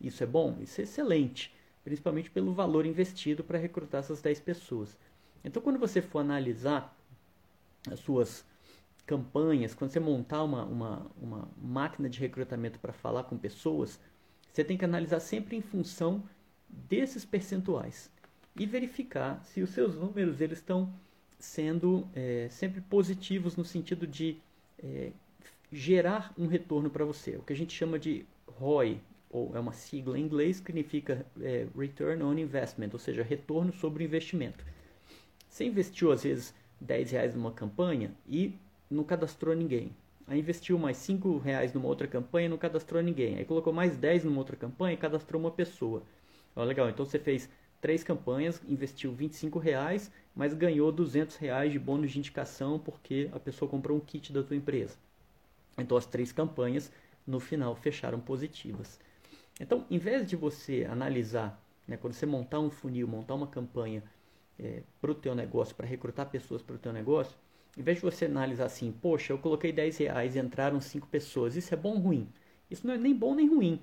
Isso 0.00 0.22
é 0.22 0.26
bom? 0.26 0.56
Isso 0.60 0.80
é 0.80 0.84
excelente, 0.84 1.54
principalmente 1.84 2.30
pelo 2.30 2.54
valor 2.54 2.86
investido 2.86 3.42
para 3.44 3.58
recrutar 3.58 4.00
essas 4.00 4.20
10 4.22 4.40
pessoas. 4.40 4.96
Então, 5.44 5.62
quando 5.62 5.78
você 5.78 6.02
for 6.02 6.20
analisar 6.20 6.96
as 7.90 8.00
suas 8.00 8.44
campanhas, 9.06 9.74
quando 9.74 9.90
você 9.90 10.00
montar 10.00 10.42
uma, 10.42 10.64
uma, 10.64 11.06
uma 11.20 11.48
máquina 11.60 12.08
de 12.08 12.20
recrutamento 12.20 12.78
para 12.78 12.92
falar 12.92 13.24
com 13.24 13.36
pessoas, 13.36 13.98
você 14.52 14.62
tem 14.62 14.76
que 14.76 14.84
analisar 14.84 15.20
sempre 15.20 15.56
em 15.56 15.62
função 15.62 16.22
desses 16.68 17.24
percentuais 17.24 18.10
e 18.56 18.66
verificar 18.66 19.42
se 19.44 19.62
os 19.62 19.70
seus 19.70 19.94
números 19.94 20.40
eles 20.40 20.58
estão 20.58 20.92
sendo 21.38 22.06
é, 22.14 22.48
sempre 22.50 22.80
positivos 22.80 23.56
no 23.56 23.64
sentido 23.64 24.06
de 24.06 24.36
é, 24.82 25.10
gerar 25.72 26.32
um 26.36 26.46
retorno 26.46 26.90
para 26.90 27.04
você, 27.04 27.36
o 27.36 27.42
que 27.42 27.52
a 27.52 27.56
gente 27.56 27.72
chama 27.72 27.98
de 27.98 28.26
ROI, 28.46 29.00
ou 29.30 29.54
é 29.54 29.60
uma 29.60 29.72
sigla 29.72 30.18
em 30.18 30.22
inglês 30.22 30.58
que 30.58 30.66
significa 30.66 31.24
é, 31.40 31.66
Return 31.76 32.22
on 32.22 32.36
Investment, 32.36 32.90
ou 32.92 32.98
seja, 32.98 33.22
retorno 33.22 33.72
sobre 33.72 34.02
o 34.02 34.06
investimento. 34.06 34.64
Você 35.48 35.64
investiu 35.64 36.10
às 36.10 36.24
vezes 36.24 36.54
10 36.80 37.12
reais 37.12 37.34
numa 37.34 37.52
campanha 37.52 38.12
e 38.28 38.54
não 38.90 39.04
cadastrou 39.04 39.54
ninguém. 39.54 39.94
Aí 40.26 40.38
investiu 40.38 40.78
mais 40.78 40.96
5 40.96 41.38
reais 41.38 41.72
numa 41.72 41.88
outra 41.88 42.06
campanha 42.06 42.48
não 42.48 42.58
cadastrou 42.58 43.02
ninguém. 43.02 43.36
Aí 43.36 43.44
colocou 43.44 43.72
mais 43.72 43.96
10 43.96 44.24
numa 44.24 44.38
outra 44.38 44.56
campanha 44.56 44.94
e 44.94 44.96
cadastrou 44.96 45.40
uma 45.40 45.50
pessoa. 45.50 46.02
Ó, 46.54 46.64
legal, 46.64 46.88
então 46.88 47.04
você 47.04 47.18
fez 47.18 47.48
três 47.80 48.04
campanhas, 48.04 48.60
investiu 48.68 49.12
25 49.12 49.58
reais, 49.58 50.10
mas 50.34 50.54
ganhou 50.54 50.92
200 50.92 51.36
reais 51.36 51.72
de 51.72 51.78
bônus 51.78 52.10
de 52.12 52.18
indicação 52.18 52.78
porque 52.78 53.30
a 53.32 53.40
pessoa 53.40 53.70
comprou 53.70 53.96
um 53.96 54.00
kit 54.00 54.32
da 54.32 54.42
tua 54.42 54.56
empresa. 54.56 54.96
Então 55.78 55.96
as 55.96 56.06
três 56.06 56.32
campanhas 56.32 56.92
no 57.26 57.40
final 57.40 57.74
fecharam 57.74 58.20
positivas. 58.20 59.00
Então, 59.60 59.86
em 59.90 59.98
vez 59.98 60.26
de 60.26 60.36
você 60.36 60.86
analisar, 60.90 61.62
né, 61.86 61.96
quando 61.96 62.14
você 62.14 62.26
montar 62.26 62.60
um 62.60 62.70
funil, 62.70 63.06
montar 63.06 63.34
uma 63.34 63.46
campanha 63.46 64.02
é, 64.58 64.82
para 65.00 65.10
o 65.10 65.14
teu 65.14 65.34
negócio, 65.34 65.74
para 65.74 65.86
recrutar 65.86 66.26
pessoas 66.30 66.62
para 66.62 66.76
o 66.76 66.78
teu 66.78 66.92
negócio, 66.92 67.36
em 67.76 67.82
vez 67.82 67.98
de 67.98 68.02
você 68.02 68.24
analisar 68.24 68.66
assim, 68.66 68.92
poxa, 68.92 69.32
eu 69.32 69.38
coloquei 69.38 69.72
10 69.72 69.96
reais 69.98 70.34
e 70.34 70.38
entraram 70.38 70.80
5 70.80 71.06
pessoas, 71.08 71.56
isso 71.56 71.72
é 71.72 71.76
bom 71.76 71.94
ou 71.94 71.98
ruim? 71.98 72.28
Isso 72.70 72.86
não 72.86 72.94
é 72.94 72.98
nem 72.98 73.14
bom 73.14 73.34
nem 73.34 73.48
ruim. 73.48 73.80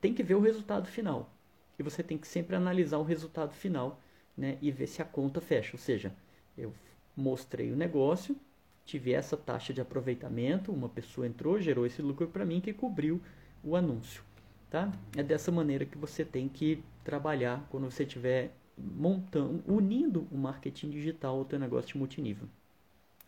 Tem 0.00 0.14
que 0.14 0.22
ver 0.22 0.34
o 0.34 0.40
resultado 0.40 0.86
final. 0.88 1.33
E 1.78 1.82
você 1.82 2.02
tem 2.02 2.16
que 2.16 2.26
sempre 2.26 2.56
analisar 2.56 2.98
o 2.98 3.02
resultado 3.02 3.52
final 3.52 4.00
né, 4.36 4.58
e 4.60 4.70
ver 4.70 4.86
se 4.86 5.02
a 5.02 5.04
conta 5.04 5.40
fecha. 5.40 5.70
Ou 5.74 5.78
seja, 5.78 6.14
eu 6.56 6.72
mostrei 7.16 7.72
o 7.72 7.76
negócio, 7.76 8.36
tive 8.84 9.12
essa 9.12 9.36
taxa 9.36 9.72
de 9.72 9.80
aproveitamento, 9.80 10.72
uma 10.72 10.88
pessoa 10.88 11.26
entrou, 11.26 11.60
gerou 11.60 11.86
esse 11.86 12.02
lucro 12.02 12.28
para 12.28 12.44
mim 12.44 12.60
que 12.60 12.72
cobriu 12.72 13.20
o 13.62 13.76
anúncio. 13.76 14.22
Tá? 14.70 14.92
É 15.16 15.22
dessa 15.22 15.52
maneira 15.52 15.84
que 15.84 15.96
você 15.96 16.24
tem 16.24 16.48
que 16.48 16.82
trabalhar 17.04 17.66
quando 17.70 17.90
você 17.90 18.02
estiver 18.02 18.52
montando, 18.76 19.62
unindo 19.66 20.26
o 20.32 20.36
marketing 20.36 20.90
digital 20.90 21.38
ao 21.38 21.44
teu 21.44 21.58
negócio 21.58 21.92
de 21.92 21.98
multinível. 21.98 22.48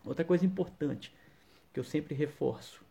Outra 0.05 0.25
coisa 0.25 0.45
importante 0.45 1.13
que 1.73 1.79
eu 1.79 1.83
sempre 1.83 2.13
reforço, 2.15 2.83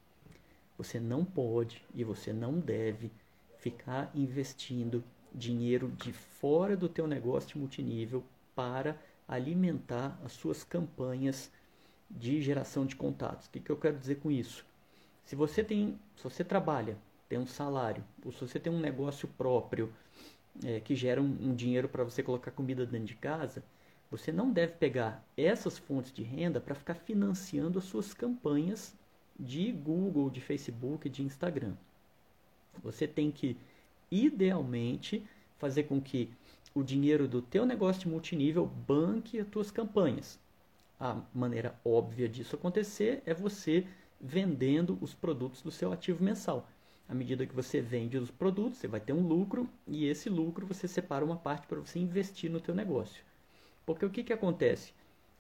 você 0.76 0.98
não 1.00 1.24
pode 1.24 1.82
e 1.94 2.04
você 2.04 2.32
não 2.32 2.58
deve 2.58 3.10
ficar 3.58 4.10
investindo 4.14 5.02
dinheiro 5.34 5.88
de 5.98 6.12
fora 6.12 6.76
do 6.76 6.88
teu 6.88 7.06
negócio 7.06 7.50
de 7.50 7.58
multinível 7.58 8.24
para 8.54 8.98
alimentar 9.28 10.18
as 10.24 10.32
suas 10.32 10.62
campanhas 10.62 11.50
de 12.10 12.40
geração 12.40 12.86
de 12.86 12.96
contatos. 12.96 13.46
O 13.46 13.50
que, 13.50 13.60
que 13.60 13.70
eu 13.70 13.76
quero 13.76 13.98
dizer 13.98 14.16
com 14.16 14.30
isso? 14.30 14.64
Se 15.24 15.34
você 15.34 15.64
tem, 15.64 15.98
se 16.16 16.24
você 16.24 16.44
trabalha, 16.44 16.96
tem 17.28 17.38
um 17.38 17.46
salário, 17.46 18.04
ou 18.24 18.30
se 18.30 18.40
você 18.40 18.60
tem 18.60 18.72
um 18.72 18.78
negócio 18.78 19.26
próprio 19.36 19.92
é, 20.64 20.80
que 20.80 20.94
gera 20.94 21.20
um, 21.20 21.36
um 21.40 21.54
dinheiro 21.54 21.88
para 21.88 22.04
você 22.04 22.22
colocar 22.22 22.50
comida 22.52 22.86
dentro 22.86 23.08
de 23.08 23.16
casa, 23.16 23.64
você 24.10 24.30
não 24.30 24.52
deve 24.52 24.74
pegar 24.74 25.24
essas 25.36 25.76
fontes 25.76 26.12
de 26.12 26.22
renda 26.22 26.60
para 26.60 26.74
ficar 26.74 26.94
financiando 26.94 27.78
as 27.78 27.84
suas 27.84 28.14
campanhas 28.14 28.94
de 29.38 29.72
Google, 29.72 30.30
de 30.30 30.40
Facebook, 30.40 31.08
de 31.08 31.22
Instagram. 31.22 31.74
Você 32.82 33.06
tem 33.06 33.30
que, 33.30 33.56
idealmente, 34.10 35.24
fazer 35.58 35.84
com 35.84 36.00
que 36.00 36.30
o 36.74 36.82
dinheiro 36.82 37.26
do 37.26 37.40
teu 37.40 37.64
negócio 37.64 38.02
de 38.02 38.08
multinível 38.08 38.66
banque 38.66 39.40
as 39.40 39.48
tuas 39.48 39.70
campanhas. 39.70 40.38
A 41.00 41.20
maneira 41.34 41.78
óbvia 41.84 42.28
disso 42.28 42.56
acontecer 42.56 43.22
é 43.24 43.32
você 43.32 43.86
vendendo 44.20 44.98
os 45.00 45.14
produtos 45.14 45.62
do 45.62 45.70
seu 45.70 45.92
ativo 45.92 46.22
mensal. 46.22 46.68
À 47.08 47.14
medida 47.14 47.46
que 47.46 47.54
você 47.54 47.80
vende 47.80 48.18
os 48.18 48.30
produtos, 48.30 48.78
você 48.78 48.88
vai 48.88 49.00
ter 49.00 49.12
um 49.12 49.26
lucro 49.26 49.68
e 49.86 50.06
esse 50.06 50.28
lucro 50.28 50.66
você 50.66 50.88
separa 50.88 51.24
uma 51.24 51.36
parte 51.36 51.66
para 51.66 51.80
você 51.80 51.98
investir 51.98 52.50
no 52.50 52.60
teu 52.60 52.74
negócio. 52.74 53.22
Porque 53.84 54.04
o 54.04 54.10
que, 54.10 54.24
que 54.24 54.32
acontece? 54.32 54.92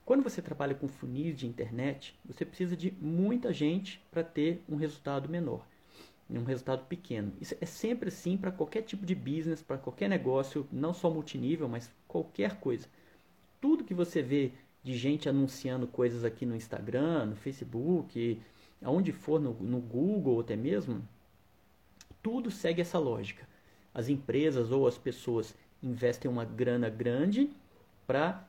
Quando 0.04 0.22
você 0.22 0.40
trabalha 0.40 0.74
com 0.74 0.86
funis 0.86 1.36
de 1.36 1.46
internet, 1.46 2.16
você 2.24 2.44
precisa 2.44 2.76
de 2.76 2.92
muita 3.00 3.52
gente 3.52 4.00
para 4.10 4.22
ter 4.22 4.62
um 4.68 4.76
resultado 4.76 5.28
menor 5.28 5.66
um 6.28 6.44
resultado 6.44 6.84
pequeno. 6.86 7.32
Isso 7.40 7.56
é 7.60 7.66
sempre 7.66 8.08
assim 8.08 8.36
para 8.36 8.50
qualquer 8.50 8.82
tipo 8.82 9.06
de 9.06 9.14
business, 9.14 9.62
para 9.62 9.78
qualquer 9.78 10.08
negócio, 10.08 10.66
não 10.72 10.92
só 10.92 11.10
multinível, 11.10 11.68
mas 11.68 11.90
qualquer 12.08 12.58
coisa. 12.58 12.88
Tudo 13.60 13.84
que 13.84 13.94
você 13.94 14.22
vê 14.22 14.52
de 14.82 14.96
gente 14.96 15.28
anunciando 15.28 15.86
coisas 15.86 16.24
aqui 16.24 16.44
no 16.44 16.56
Instagram, 16.56 17.26
no 17.26 17.36
Facebook, 17.36 18.40
aonde 18.82 19.12
for, 19.12 19.40
no, 19.40 19.52
no 19.54 19.80
Google 19.80 20.40
até 20.40 20.56
mesmo, 20.56 21.02
tudo 22.22 22.50
segue 22.50 22.80
essa 22.80 22.98
lógica. 22.98 23.46
As 23.94 24.08
empresas 24.08 24.70
ou 24.70 24.86
as 24.86 24.98
pessoas 24.98 25.54
investem 25.82 26.30
uma 26.30 26.44
grana 26.44 26.88
grande 26.88 27.50
para 28.06 28.46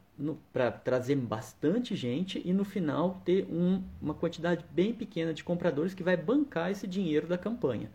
para 0.52 0.72
trazer 0.72 1.16
bastante 1.16 1.96
gente 1.96 2.42
e 2.44 2.52
no 2.52 2.64
final 2.64 3.22
ter 3.24 3.46
um, 3.50 3.84
uma 4.02 4.14
quantidade 4.14 4.66
bem 4.72 4.94
pequena 4.94 5.34
de 5.34 5.44
compradores 5.44 5.94
que 5.94 6.04
vai 6.04 6.18
bancar 6.18 6.72
esse 6.72 6.88
dinheiro 6.88 7.28
da 7.28 7.38
campanha. 7.38 7.90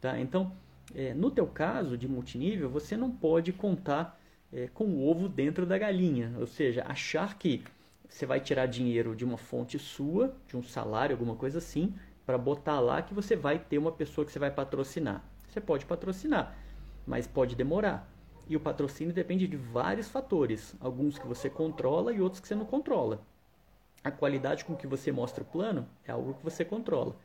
Tá? 0.00 0.18
Então, 0.18 0.52
é, 0.94 1.14
no 1.14 1.30
teu 1.30 1.46
caso 1.46 1.96
de 1.96 2.08
multinível, 2.08 2.68
você 2.68 2.96
não 2.96 3.10
pode 3.10 3.52
contar 3.52 4.20
é, 4.52 4.68
com 4.74 4.84
o 4.84 5.08
ovo 5.08 5.28
dentro 5.28 5.64
da 5.64 5.78
galinha, 5.78 6.34
ou 6.38 6.46
seja, 6.46 6.84
achar 6.86 7.38
que 7.38 7.62
você 8.08 8.26
vai 8.26 8.40
tirar 8.40 8.66
dinheiro 8.66 9.16
de 9.16 9.24
uma 9.24 9.38
fonte 9.38 9.78
sua, 9.78 10.34
de 10.46 10.56
um 10.56 10.62
salário, 10.62 11.14
alguma 11.14 11.34
coisa 11.34 11.58
assim, 11.58 11.94
para 12.26 12.36
botar 12.36 12.78
lá 12.78 13.00
que 13.00 13.14
você 13.14 13.34
vai 13.34 13.58
ter 13.58 13.78
uma 13.78 13.90
pessoa 13.90 14.24
que 14.24 14.32
você 14.32 14.38
vai 14.38 14.50
patrocinar. 14.50 15.24
Você 15.48 15.60
pode 15.60 15.86
patrocinar, 15.86 16.54
mas 17.06 17.26
pode 17.26 17.56
demorar. 17.56 18.11
E 18.48 18.56
o 18.56 18.60
patrocínio 18.60 19.14
depende 19.14 19.46
de 19.46 19.56
vários 19.56 20.08
fatores, 20.08 20.74
alguns 20.80 21.18
que 21.18 21.26
você 21.26 21.48
controla 21.48 22.12
e 22.12 22.20
outros 22.20 22.40
que 22.40 22.48
você 22.48 22.54
não 22.54 22.66
controla. 22.66 23.22
A 24.04 24.10
qualidade 24.10 24.64
com 24.64 24.74
que 24.74 24.86
você 24.86 25.12
mostra 25.12 25.44
o 25.44 25.46
plano 25.46 25.88
é 26.04 26.10
algo 26.10 26.34
que 26.34 26.42
você 26.42 26.64
controla, 26.64 27.16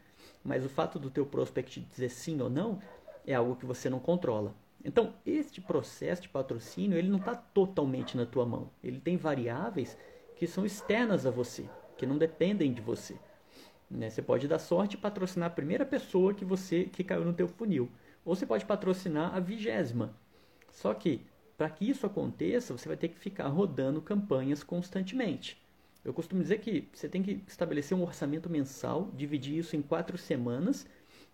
mas 0.43 0.63
o 0.63 0.69
fato 0.69 0.99
do 0.99 1.09
teu 1.09 1.25
prospect 1.25 1.79
dizer 1.79 2.09
sim 2.09 2.39
ou 2.39 2.49
não 2.49 2.79
é 3.25 3.33
algo 3.33 3.55
que 3.55 3.65
você 3.65 3.89
não 3.89 3.99
controla. 3.99 4.53
Então, 4.85 5.15
este 5.25 5.59
processo 5.59 6.21
de 6.21 6.29
patrocínio 6.29 6.97
ele 6.97 7.09
não 7.09 7.17
está 7.17 7.35
totalmente 7.35 8.15
na 8.15 8.25
tua 8.25 8.45
mão. 8.45 8.69
Ele 8.83 8.99
tem 8.99 9.17
variáveis 9.17 9.97
que 10.35 10.45
são 10.45 10.65
externas 10.65 11.25
a 11.25 11.31
você, 11.31 11.65
que 11.97 12.05
não 12.05 12.17
dependem 12.17 12.71
de 12.71 12.79
você. 12.79 13.15
Né? 13.89 14.09
Você 14.09 14.21
pode 14.21 14.47
dar 14.47 14.59
sorte 14.59 14.93
e 14.93 14.99
patrocinar 14.99 15.47
a 15.47 15.53
primeira 15.53 15.85
pessoa 15.85 16.33
que 16.33 16.45
você 16.45 16.85
que 16.85 17.03
caiu 17.03 17.25
no 17.25 17.33
teu 17.33 17.47
funil, 17.47 17.89
ou 18.23 18.35
você 18.35 18.45
pode 18.45 18.65
patrocinar 18.65 19.35
a 19.35 19.39
vigésima 19.39 20.13
só 20.77 20.93
que, 20.93 21.21
para 21.57 21.71
que 21.71 21.89
isso 21.89 22.05
aconteça, 22.05 22.71
você 22.71 22.87
vai 22.87 22.95
ter 22.95 23.07
que 23.07 23.17
ficar 23.17 23.47
rodando 23.47 23.99
campanhas 23.99 24.61
constantemente. 24.61 25.59
Eu 26.05 26.13
costumo 26.13 26.39
dizer 26.39 26.59
que 26.59 26.87
você 26.93 27.09
tem 27.09 27.23
que 27.23 27.43
estabelecer 27.47 27.97
um 27.97 28.03
orçamento 28.03 28.47
mensal, 28.47 29.09
dividir 29.15 29.57
isso 29.57 29.75
em 29.75 29.81
quatro 29.81 30.19
semanas 30.19 30.85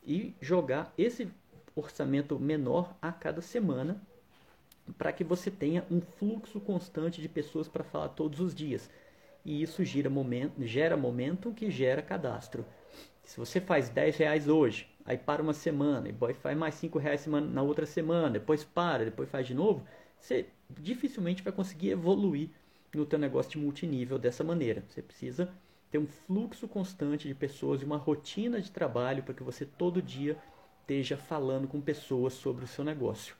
e 0.02 0.34
jogar 0.40 0.94
esse 0.98 1.28
orçamento 1.76 2.40
menor 2.40 2.96
a 3.02 3.12
cada 3.12 3.42
semana 3.42 4.02
para 4.98 5.12
que 5.12 5.26
você 5.26 5.52
tenha 5.52 5.86
um 5.92 6.00
fluxo 6.00 6.62
constante 6.62 7.22
de 7.22 7.28
pessoas 7.28 7.68
para 7.68 7.84
falar 7.84 8.10
todos 8.10 8.40
os 8.40 8.56
dias. 8.56 8.90
E 9.44 9.62
isso 9.62 9.84
gera 9.84 10.10
momento, 10.10 10.66
gera 10.66 10.96
momento 10.96 11.52
que 11.52 11.70
gera 11.70 12.02
cadastro. 12.02 12.66
Se 13.26 13.38
você 13.38 13.60
faz 13.60 13.90
10 13.90 14.16
reais 14.16 14.48
hoje, 14.48 14.88
aí 15.05 15.17
para 15.17 15.41
uma 15.41 15.53
semana, 15.53 16.07
e 16.07 16.12
depois 16.12 16.38
faz 16.38 16.57
mais 16.57 16.75
5 16.75 16.98
reais 16.98 17.25
na 17.27 17.62
outra 17.62 17.86
semana, 17.86 18.31
depois 18.31 18.63
para, 18.63 19.05
depois 19.05 19.29
faz 19.29 19.45
de 19.45 19.53
novo, 19.53 19.86
você 20.19 20.48
dificilmente 20.69 21.43
vai 21.43 21.51
conseguir 21.51 21.89
evoluir 21.89 22.50
no 22.93 23.05
teu 23.05 23.19
negócio 23.19 23.51
de 23.51 23.57
multinível 23.57 24.17
dessa 24.17 24.43
maneira. 24.43 24.83
Você 24.88 25.01
precisa 25.01 25.50
ter 25.91 25.98
um 25.98 26.07
fluxo 26.07 26.67
constante 26.67 27.27
de 27.27 27.36
pessoas 27.36 27.81
e 27.81 27.86
uma 27.86 27.98
rotina 27.98 28.62
de 28.62 28.72
trabalho 28.72 29.24
para 29.24 29.33
que 29.33 29.43
você 29.43 29.65
todo 29.65 30.01
dia 30.01 30.38
esteja 30.81 31.17
falando 31.17 31.67
com 31.67 31.81
pessoas 31.81 32.33
sobre 32.33 32.63
o 32.65 32.67
seu 32.67 32.83
negócio. 32.83 33.36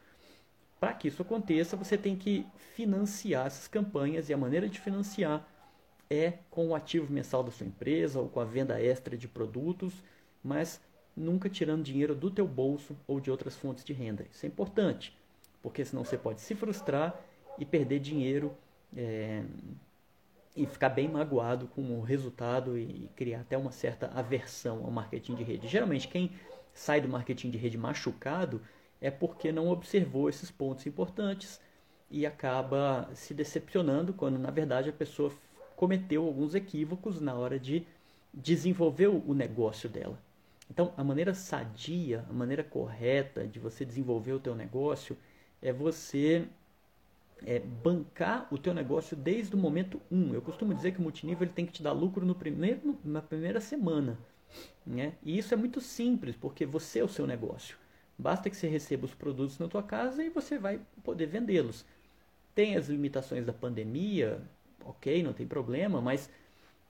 Para 0.80 0.94
que 0.94 1.08
isso 1.08 1.22
aconteça, 1.22 1.78
você 1.78 1.98
tem 1.98 2.16
que 2.16 2.46
financiar 2.76 3.48
essas 3.48 3.68
campanhas 3.68 4.30
e 4.30 4.34
a 4.34 4.38
maneira 4.38 4.68
de 4.68 4.80
financiar 4.80 5.48
é 6.10 6.40
com 6.50 6.68
o 6.68 6.76
ativo 6.76 7.12
mensal 7.12 7.42
da 7.42 7.52
sua 7.52 7.66
empresa 7.66 8.20
ou 8.20 8.28
com 8.28 8.40
a 8.40 8.46
venda 8.46 8.82
extra 8.82 9.18
de 9.18 9.28
produtos, 9.28 9.94
mas 10.44 10.82
nunca 11.16 11.50
tirando 11.50 11.84
dinheiro 11.84 12.16
do 12.16 12.32
teu 12.32 12.48
bolso 12.48 12.96
ou 13.08 13.20
de 13.20 13.30
outras 13.30 13.56
fontes 13.56 13.84
de 13.84 13.94
renda. 13.94 14.26
Isso 14.32 14.46
é 14.46 14.50
importante, 14.50 15.16
porque 15.62 15.86
senão 15.86 16.04
você 16.04 16.18
pode 16.18 16.42
se 16.42 16.56
frustrar 16.56 17.20
e 17.58 17.66
perder 17.66 18.00
dinheiro 18.00 18.54
é, 18.96 19.44
e 20.56 20.66
ficar 20.66 20.90
bem 20.90 21.08
magoado 21.08 21.68
com 21.68 21.82
o 21.98 22.02
resultado 22.02 22.78
e 22.78 23.10
criar 23.16 23.42
até 23.42 23.58
uma 23.58 23.72
certa 23.72 24.08
aversão 24.08 24.84
ao 24.84 24.92
marketing 24.92 25.36
de 25.36 25.44
rede. 25.44 25.68
Geralmente 25.68 26.08
quem 26.08 26.32
sai 26.74 27.02
do 27.02 27.08
marketing 27.08 27.50
de 27.50 27.58
rede 27.58 27.78
machucado 27.78 28.62
é 29.02 29.12
porque 29.12 29.52
não 29.52 29.70
observou 29.70 30.30
esses 30.30 30.50
pontos 30.50 30.86
importantes 30.86 31.60
e 32.10 32.26
acaba 32.26 33.10
se 33.14 33.34
decepcionando 33.34 34.14
quando 34.14 34.38
na 34.38 34.52
verdade 34.52 34.90
a 34.90 34.94
pessoa 34.94 35.32
cometeu 35.76 36.26
alguns 36.26 36.56
equívocos 36.56 37.20
na 37.20 37.34
hora 37.34 37.60
de 37.60 37.86
desenvolver 38.34 39.08
o 39.08 39.34
negócio 39.34 39.90
dela. 39.90 40.18
Então, 40.74 40.92
a 40.98 41.04
maneira 41.04 41.36
sadia, 41.36 42.26
a 42.28 42.34
maneira 42.34 42.64
correta 42.64 43.46
de 43.46 43.60
você 43.60 43.86
desenvolver 43.86 44.34
o 44.34 44.40
teu 44.40 44.56
negócio 44.56 45.16
é 45.62 45.72
você 45.72 46.48
é, 47.46 47.60
bancar 47.60 48.48
o 48.52 48.58
teu 48.58 48.74
negócio 48.74 49.16
desde 49.16 49.54
o 49.54 49.58
momento 49.58 50.02
1. 50.12 50.18
Um. 50.18 50.34
Eu 50.34 50.42
costumo 50.42 50.74
dizer 50.74 50.92
que 50.92 50.98
o 50.98 51.04
multinível 51.04 51.46
ele 51.46 51.54
tem 51.54 51.64
que 51.64 51.74
te 51.74 51.84
dar 51.84 51.92
lucro 51.92 52.26
no 52.26 52.34
primeiro, 52.34 52.98
na 53.06 53.22
primeira 53.22 53.62
semana. 53.62 54.18
Né? 54.84 55.14
E 55.22 55.38
isso 55.38 55.54
é 55.54 55.58
muito 55.58 55.80
simples, 55.80 56.36
porque 56.36 56.66
você 56.66 57.02
é 57.02 57.04
o 57.04 57.08
seu 57.08 57.28
negócio. 57.28 57.78
Basta 58.18 58.50
que 58.50 58.58
você 58.58 58.68
receba 58.68 59.06
os 59.06 59.14
produtos 59.14 59.60
na 59.60 59.68
tua 59.68 59.84
casa 59.84 60.24
e 60.24 60.30
você 60.32 60.58
vai 60.58 60.82
poder 61.04 61.28
vendê-los. 61.28 61.86
Tem 62.56 62.76
as 62.76 62.88
limitações 62.88 63.46
da 63.46 63.54
pandemia, 63.54 64.42
ok, 64.84 65.22
não 65.22 65.34
tem 65.34 65.46
problema, 65.46 66.02
mas 66.02 66.32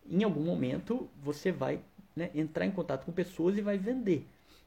em 0.09 0.23
algum 0.23 0.43
momento 0.45 1.09
você 1.21 1.51
vai 1.51 1.81
né, 2.15 2.29
entrar 2.33 2.65
em 2.65 2.71
contato 2.71 3.05
com 3.05 3.11
pessoas 3.11 3.57
e 3.57 3.61
vai 3.61 3.77
vender. 3.77 4.25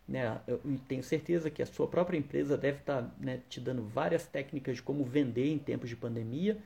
Né? 0.08 0.40
Eu 0.46 0.60
tenho 0.86 1.02
certeza 1.02 1.50
que 1.50 1.62
a 1.62 1.66
sua 1.66 1.86
própria 1.86 2.16
empresa 2.16 2.56
deve 2.56 2.78
estar 2.78 3.02
tá, 3.02 3.10
né, 3.18 3.40
te 3.48 3.60
dando 3.60 3.82
várias 3.82 4.26
técnicas 4.26 4.76
de 4.76 4.82
como 4.82 5.04
vender 5.04 5.50
em 5.50 5.58
tempos 5.58 5.88
de 5.88 5.96
pandemia 5.96 6.56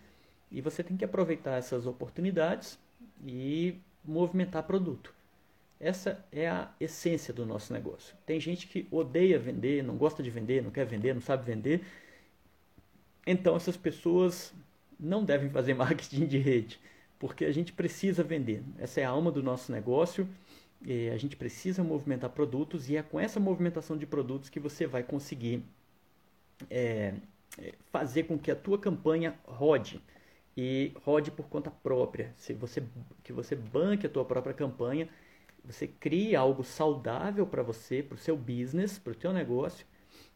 e 0.51 0.61
você 0.61 0.83
tem 0.83 0.97
que 0.97 1.05
aproveitar 1.05 1.57
essas 1.57 1.87
oportunidades 1.87 2.79
e 3.25 3.77
movimentar 4.05 4.65
produto. 4.65 5.15
Essa 5.79 6.23
é 6.31 6.47
a 6.49 6.71
essência 6.79 7.33
do 7.33 7.47
nosso 7.47 7.73
negócio. 7.73 8.15
Tem 8.27 8.39
gente 8.39 8.67
que 8.67 8.87
odeia 8.91 9.39
vender, 9.39 9.83
não 9.83 9.97
gosta 9.97 10.23
de 10.23 10.31
vender, 10.31 10.63
não 10.63 10.71
quer 10.71 10.85
vender, 10.85 11.15
não 11.15 11.23
sabe 11.23 11.45
vender. 11.45 11.83
Então 13.27 13.57
essas 13.57 13.77
pessoas 13.77 14.53
não 14.99 15.25
devem 15.25 15.49
fazer 15.49 15.73
marketing 15.75 16.27
de 16.27 16.37
rede, 16.37 16.79
porque 17.19 17.47
a 17.47 17.53
gente 17.53 17.73
precisa 17.73 18.23
vender. 18.23 18.63
Essa 18.79 19.01
é 19.01 19.05
a 19.05 19.09
alma 19.09 19.31
do 19.31 19.43
nosso 19.43 19.73
negócio 19.73 20.29
a 21.13 21.17
gente 21.19 21.37
precisa 21.37 21.85
movimentar 21.85 22.31
produtos 22.31 22.89
e 22.89 22.97
é 22.97 23.03
com 23.03 23.21
essa 23.21 23.39
movimentação 23.39 23.97
de 23.97 24.07
produtos 24.07 24.49
que 24.49 24.59
você 24.59 24.87
vai 24.87 25.03
conseguir 25.03 25.63
é, 26.71 27.15
fazer 27.91 28.25
com 28.25 28.39
que 28.39 28.51
a 28.51 28.57
tua 28.57 28.79
campanha 28.79 29.35
rode 29.45 30.01
e 30.57 30.93
rode 31.05 31.31
por 31.31 31.49
conta 31.49 31.71
própria. 31.71 32.33
Se 32.37 32.55
você 32.55 32.83
que 33.23 33.33
você 33.33 33.55
banque 33.55 34.07
a 34.07 34.11
tua 34.11 34.25
própria 34.25 34.55
campanha, 34.55 35.09
você 35.65 35.87
cria 35.87 36.41
algo 36.41 36.65
saudável 36.65 37.47
para 37.47 37.63
você, 37.63 38.03
para 38.03 38.15
o 38.15 38.19
seu 38.19 38.37
business, 38.37 38.99
para 38.99 39.13
o 39.13 39.17
teu 39.17 39.33
negócio 39.33 39.87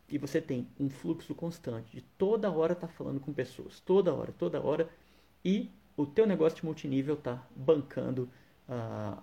e 0.09 0.19
você 0.19 0.41
tem 0.41 0.69
um 0.79 0.91
fluxo 0.91 1.35
constante 1.35 1.97
de 1.97 2.03
toda 2.03 2.51
hora 2.51 2.75
tá 2.75 2.87
falando 2.87 3.21
com 3.21 3.33
pessoas, 3.33 3.81
toda 3.81 4.13
hora, 4.13 4.33
toda 4.33 4.61
hora 4.61 4.89
e 5.45 5.71
o 5.97 6.05
teu 6.05 6.27
negócio 6.27 6.57
de 6.57 6.65
multinível 6.65 7.15
está 7.15 7.47
bancando 7.57 8.29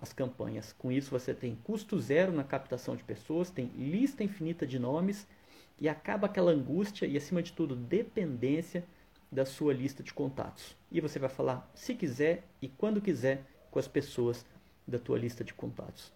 as 0.02 0.14
campanhas. 0.14 0.74
Com 0.74 0.92
isso 0.92 1.10
você 1.10 1.34
tem 1.34 1.56
custo 1.64 2.00
zero 2.00 2.32
na 2.32 2.44
captação 2.44 2.96
de 2.96 3.04
pessoas, 3.04 3.50
tem 3.50 3.68
lista 3.76 4.24
infinita 4.24 4.66
de 4.66 4.78
nomes 4.78 5.28
e 5.80 5.90
acaba 5.90 6.28
aquela 6.28 6.52
angústia 6.52 7.06
e 7.06 7.18
acima 7.18 7.42
de 7.42 7.52
tudo 7.54 7.76
dependência 7.76 8.84
da 9.32 9.46
sua 9.46 9.74
lista 9.74 10.04
de 10.04 10.14
contatos. 10.14 10.76
E 10.92 11.02
você 11.02 11.18
vai 11.18 11.30
falar 11.30 11.70
se 11.74 11.96
quiser 11.96 12.44
e 12.62 12.68
quando 12.68 13.02
quiser 13.02 13.44
com 13.72 13.80
as 13.80 13.88
pessoas 13.88 14.46
da 14.88 15.00
tua 15.00 15.18
lista 15.18 15.44
de 15.44 15.54
contatos. 15.54 16.12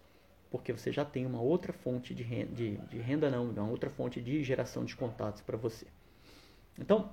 Porque 0.50 0.72
você 0.72 0.92
já 0.92 1.04
tem 1.04 1.26
uma 1.26 1.40
outra 1.40 1.72
fonte 1.72 2.14
de 2.14 2.22
renda, 2.22 2.54
de, 2.54 2.76
de 2.76 2.98
renda 2.98 3.30
não, 3.30 3.50
uma 3.50 3.68
outra 3.68 3.90
fonte 3.90 4.20
de 4.20 4.44
geração 4.44 4.84
de 4.84 4.94
contatos 4.94 5.40
para 5.40 5.56
você. 5.56 5.86
Então, 6.78 7.10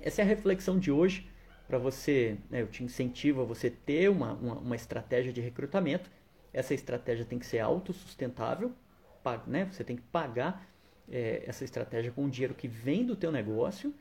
essa 0.00 0.20
é 0.20 0.24
a 0.24 0.28
reflexão 0.28 0.78
de 0.78 0.92
hoje 0.92 1.28
para 1.66 1.78
você, 1.78 2.38
né, 2.50 2.62
eu 2.62 2.68
te 2.68 2.84
incentivo 2.84 3.42
a 3.42 3.44
você 3.44 3.68
ter 3.68 4.08
uma, 4.08 4.32
uma, 4.34 4.54
uma, 4.54 4.76
estratégia 4.76 5.32
de 5.32 5.40
recrutamento. 5.40 6.10
Essa 6.52 6.74
estratégia 6.74 7.24
tem 7.24 7.38
que 7.38 7.46
ser 7.46 7.58
autossustentável, 7.58 8.72
né? 9.46 9.68
você 9.70 9.82
tem 9.82 9.96
que 9.96 10.02
pagar 10.02 10.66
é, 11.10 11.42
essa 11.46 11.64
estratégia 11.64 12.12
com 12.12 12.24
o 12.24 12.30
dinheiro 12.30 12.54
que 12.54 12.68
vem 12.68 13.04
do 13.04 13.16
teu 13.16 13.32
negócio 13.32 13.92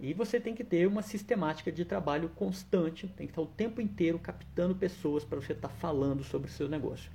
e 0.00 0.14
você 0.14 0.38
tem 0.38 0.54
que 0.54 0.62
ter 0.62 0.86
uma 0.86 1.02
sistemática 1.02 1.72
de 1.72 1.84
trabalho 1.84 2.28
constante, 2.30 3.08
tem 3.08 3.26
que 3.26 3.32
estar 3.32 3.42
o 3.42 3.46
tempo 3.46 3.80
inteiro 3.80 4.18
captando 4.18 4.74
pessoas 4.74 5.24
para 5.24 5.40
você 5.40 5.52
estar 5.52 5.68
falando 5.68 6.22
sobre 6.22 6.48
o 6.48 6.52
seu 6.52 6.68
negócio. 6.68 7.10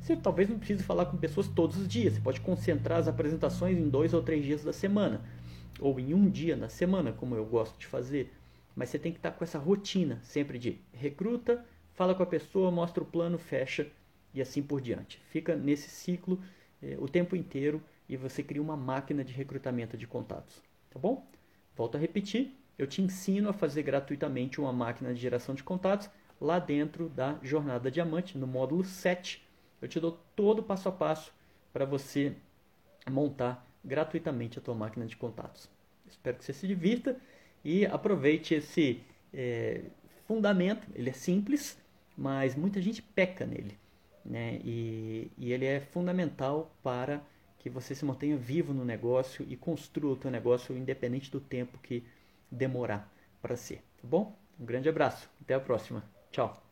Você 0.00 0.16
talvez 0.16 0.48
não 0.48 0.58
precise 0.58 0.82
falar 0.82 1.06
com 1.06 1.16
pessoas 1.18 1.48
todos 1.48 1.76
os 1.76 1.86
dias, 1.86 2.14
você 2.14 2.20
pode 2.20 2.40
concentrar 2.40 2.98
as 2.98 3.08
apresentações 3.08 3.76
em 3.76 3.88
dois 3.88 4.14
ou 4.14 4.22
três 4.22 4.44
dias 4.44 4.64
da 4.64 4.72
semana, 4.72 5.22
ou 5.78 6.00
em 6.00 6.14
um 6.14 6.28
dia 6.28 6.56
na 6.56 6.68
semana, 6.68 7.12
como 7.12 7.34
eu 7.34 7.44
gosto 7.44 7.78
de 7.78 7.86
fazer 7.86 8.32
mas 8.74 8.88
você 8.88 8.98
tem 8.98 9.12
que 9.12 9.18
estar 9.18 9.30
com 9.32 9.44
essa 9.44 9.58
rotina 9.58 10.20
sempre 10.22 10.58
de 10.58 10.80
recruta, 10.92 11.64
fala 11.92 12.14
com 12.14 12.22
a 12.22 12.26
pessoa, 12.26 12.70
mostra 12.70 13.02
o 13.02 13.06
plano, 13.06 13.38
fecha 13.38 13.86
e 14.32 14.40
assim 14.40 14.62
por 14.62 14.80
diante. 14.80 15.20
Fica 15.28 15.54
nesse 15.54 15.88
ciclo 15.88 16.42
eh, 16.82 16.96
o 16.98 17.08
tempo 17.08 17.36
inteiro 17.36 17.82
e 18.08 18.16
você 18.16 18.42
cria 18.42 18.60
uma 18.60 18.76
máquina 18.76 19.24
de 19.24 19.32
recrutamento 19.32 19.96
de 19.96 20.06
contatos, 20.06 20.62
tá 20.90 20.98
bom? 20.98 21.26
Volto 21.76 21.96
a 21.96 22.00
repetir, 22.00 22.56
eu 22.78 22.86
te 22.86 23.00
ensino 23.00 23.48
a 23.48 23.52
fazer 23.52 23.82
gratuitamente 23.82 24.60
uma 24.60 24.72
máquina 24.72 25.14
de 25.14 25.20
geração 25.20 25.54
de 25.54 25.62
contatos 25.62 26.10
lá 26.40 26.58
dentro 26.58 27.08
da 27.08 27.38
Jornada 27.42 27.90
Diamante, 27.90 28.36
no 28.36 28.46
módulo 28.46 28.84
7. 28.84 29.42
Eu 29.80 29.88
te 29.88 30.00
dou 30.00 30.18
todo 30.34 30.58
o 30.58 30.62
passo 30.62 30.88
a 30.88 30.92
passo 30.92 31.32
para 31.72 31.84
você 31.84 32.34
montar 33.10 33.66
gratuitamente 33.84 34.58
a 34.58 34.62
tua 34.62 34.74
máquina 34.74 35.06
de 35.06 35.16
contatos. 35.16 35.68
Espero 36.06 36.36
que 36.36 36.44
você 36.44 36.52
se 36.52 36.66
divirta 36.66 37.16
e 37.64 37.86
aproveite 37.86 38.54
esse 38.54 39.00
é, 39.32 39.80
fundamento. 40.26 40.86
Ele 40.94 41.10
é 41.10 41.12
simples, 41.12 41.78
mas 42.16 42.54
muita 42.54 42.80
gente 42.80 43.00
peca 43.00 43.46
nele. 43.46 43.78
Né? 44.24 44.60
E, 44.64 45.30
e 45.36 45.52
ele 45.52 45.64
é 45.64 45.80
fundamental 45.80 46.74
para 46.82 47.22
que 47.58 47.70
você 47.70 47.94
se 47.94 48.04
mantenha 48.04 48.36
vivo 48.36 48.74
no 48.74 48.84
negócio 48.84 49.44
e 49.48 49.56
construa 49.56 50.12
o 50.12 50.16
teu 50.16 50.30
negócio 50.30 50.76
independente 50.76 51.30
do 51.30 51.40
tempo 51.40 51.78
que 51.78 52.04
demorar 52.50 53.10
para 53.40 53.56
ser. 53.56 53.78
Tá 54.00 54.06
bom? 54.08 54.36
Um 54.60 54.64
grande 54.64 54.88
abraço. 54.88 55.30
Até 55.40 55.54
a 55.54 55.60
próxima. 55.60 56.04
Tchau. 56.30 56.63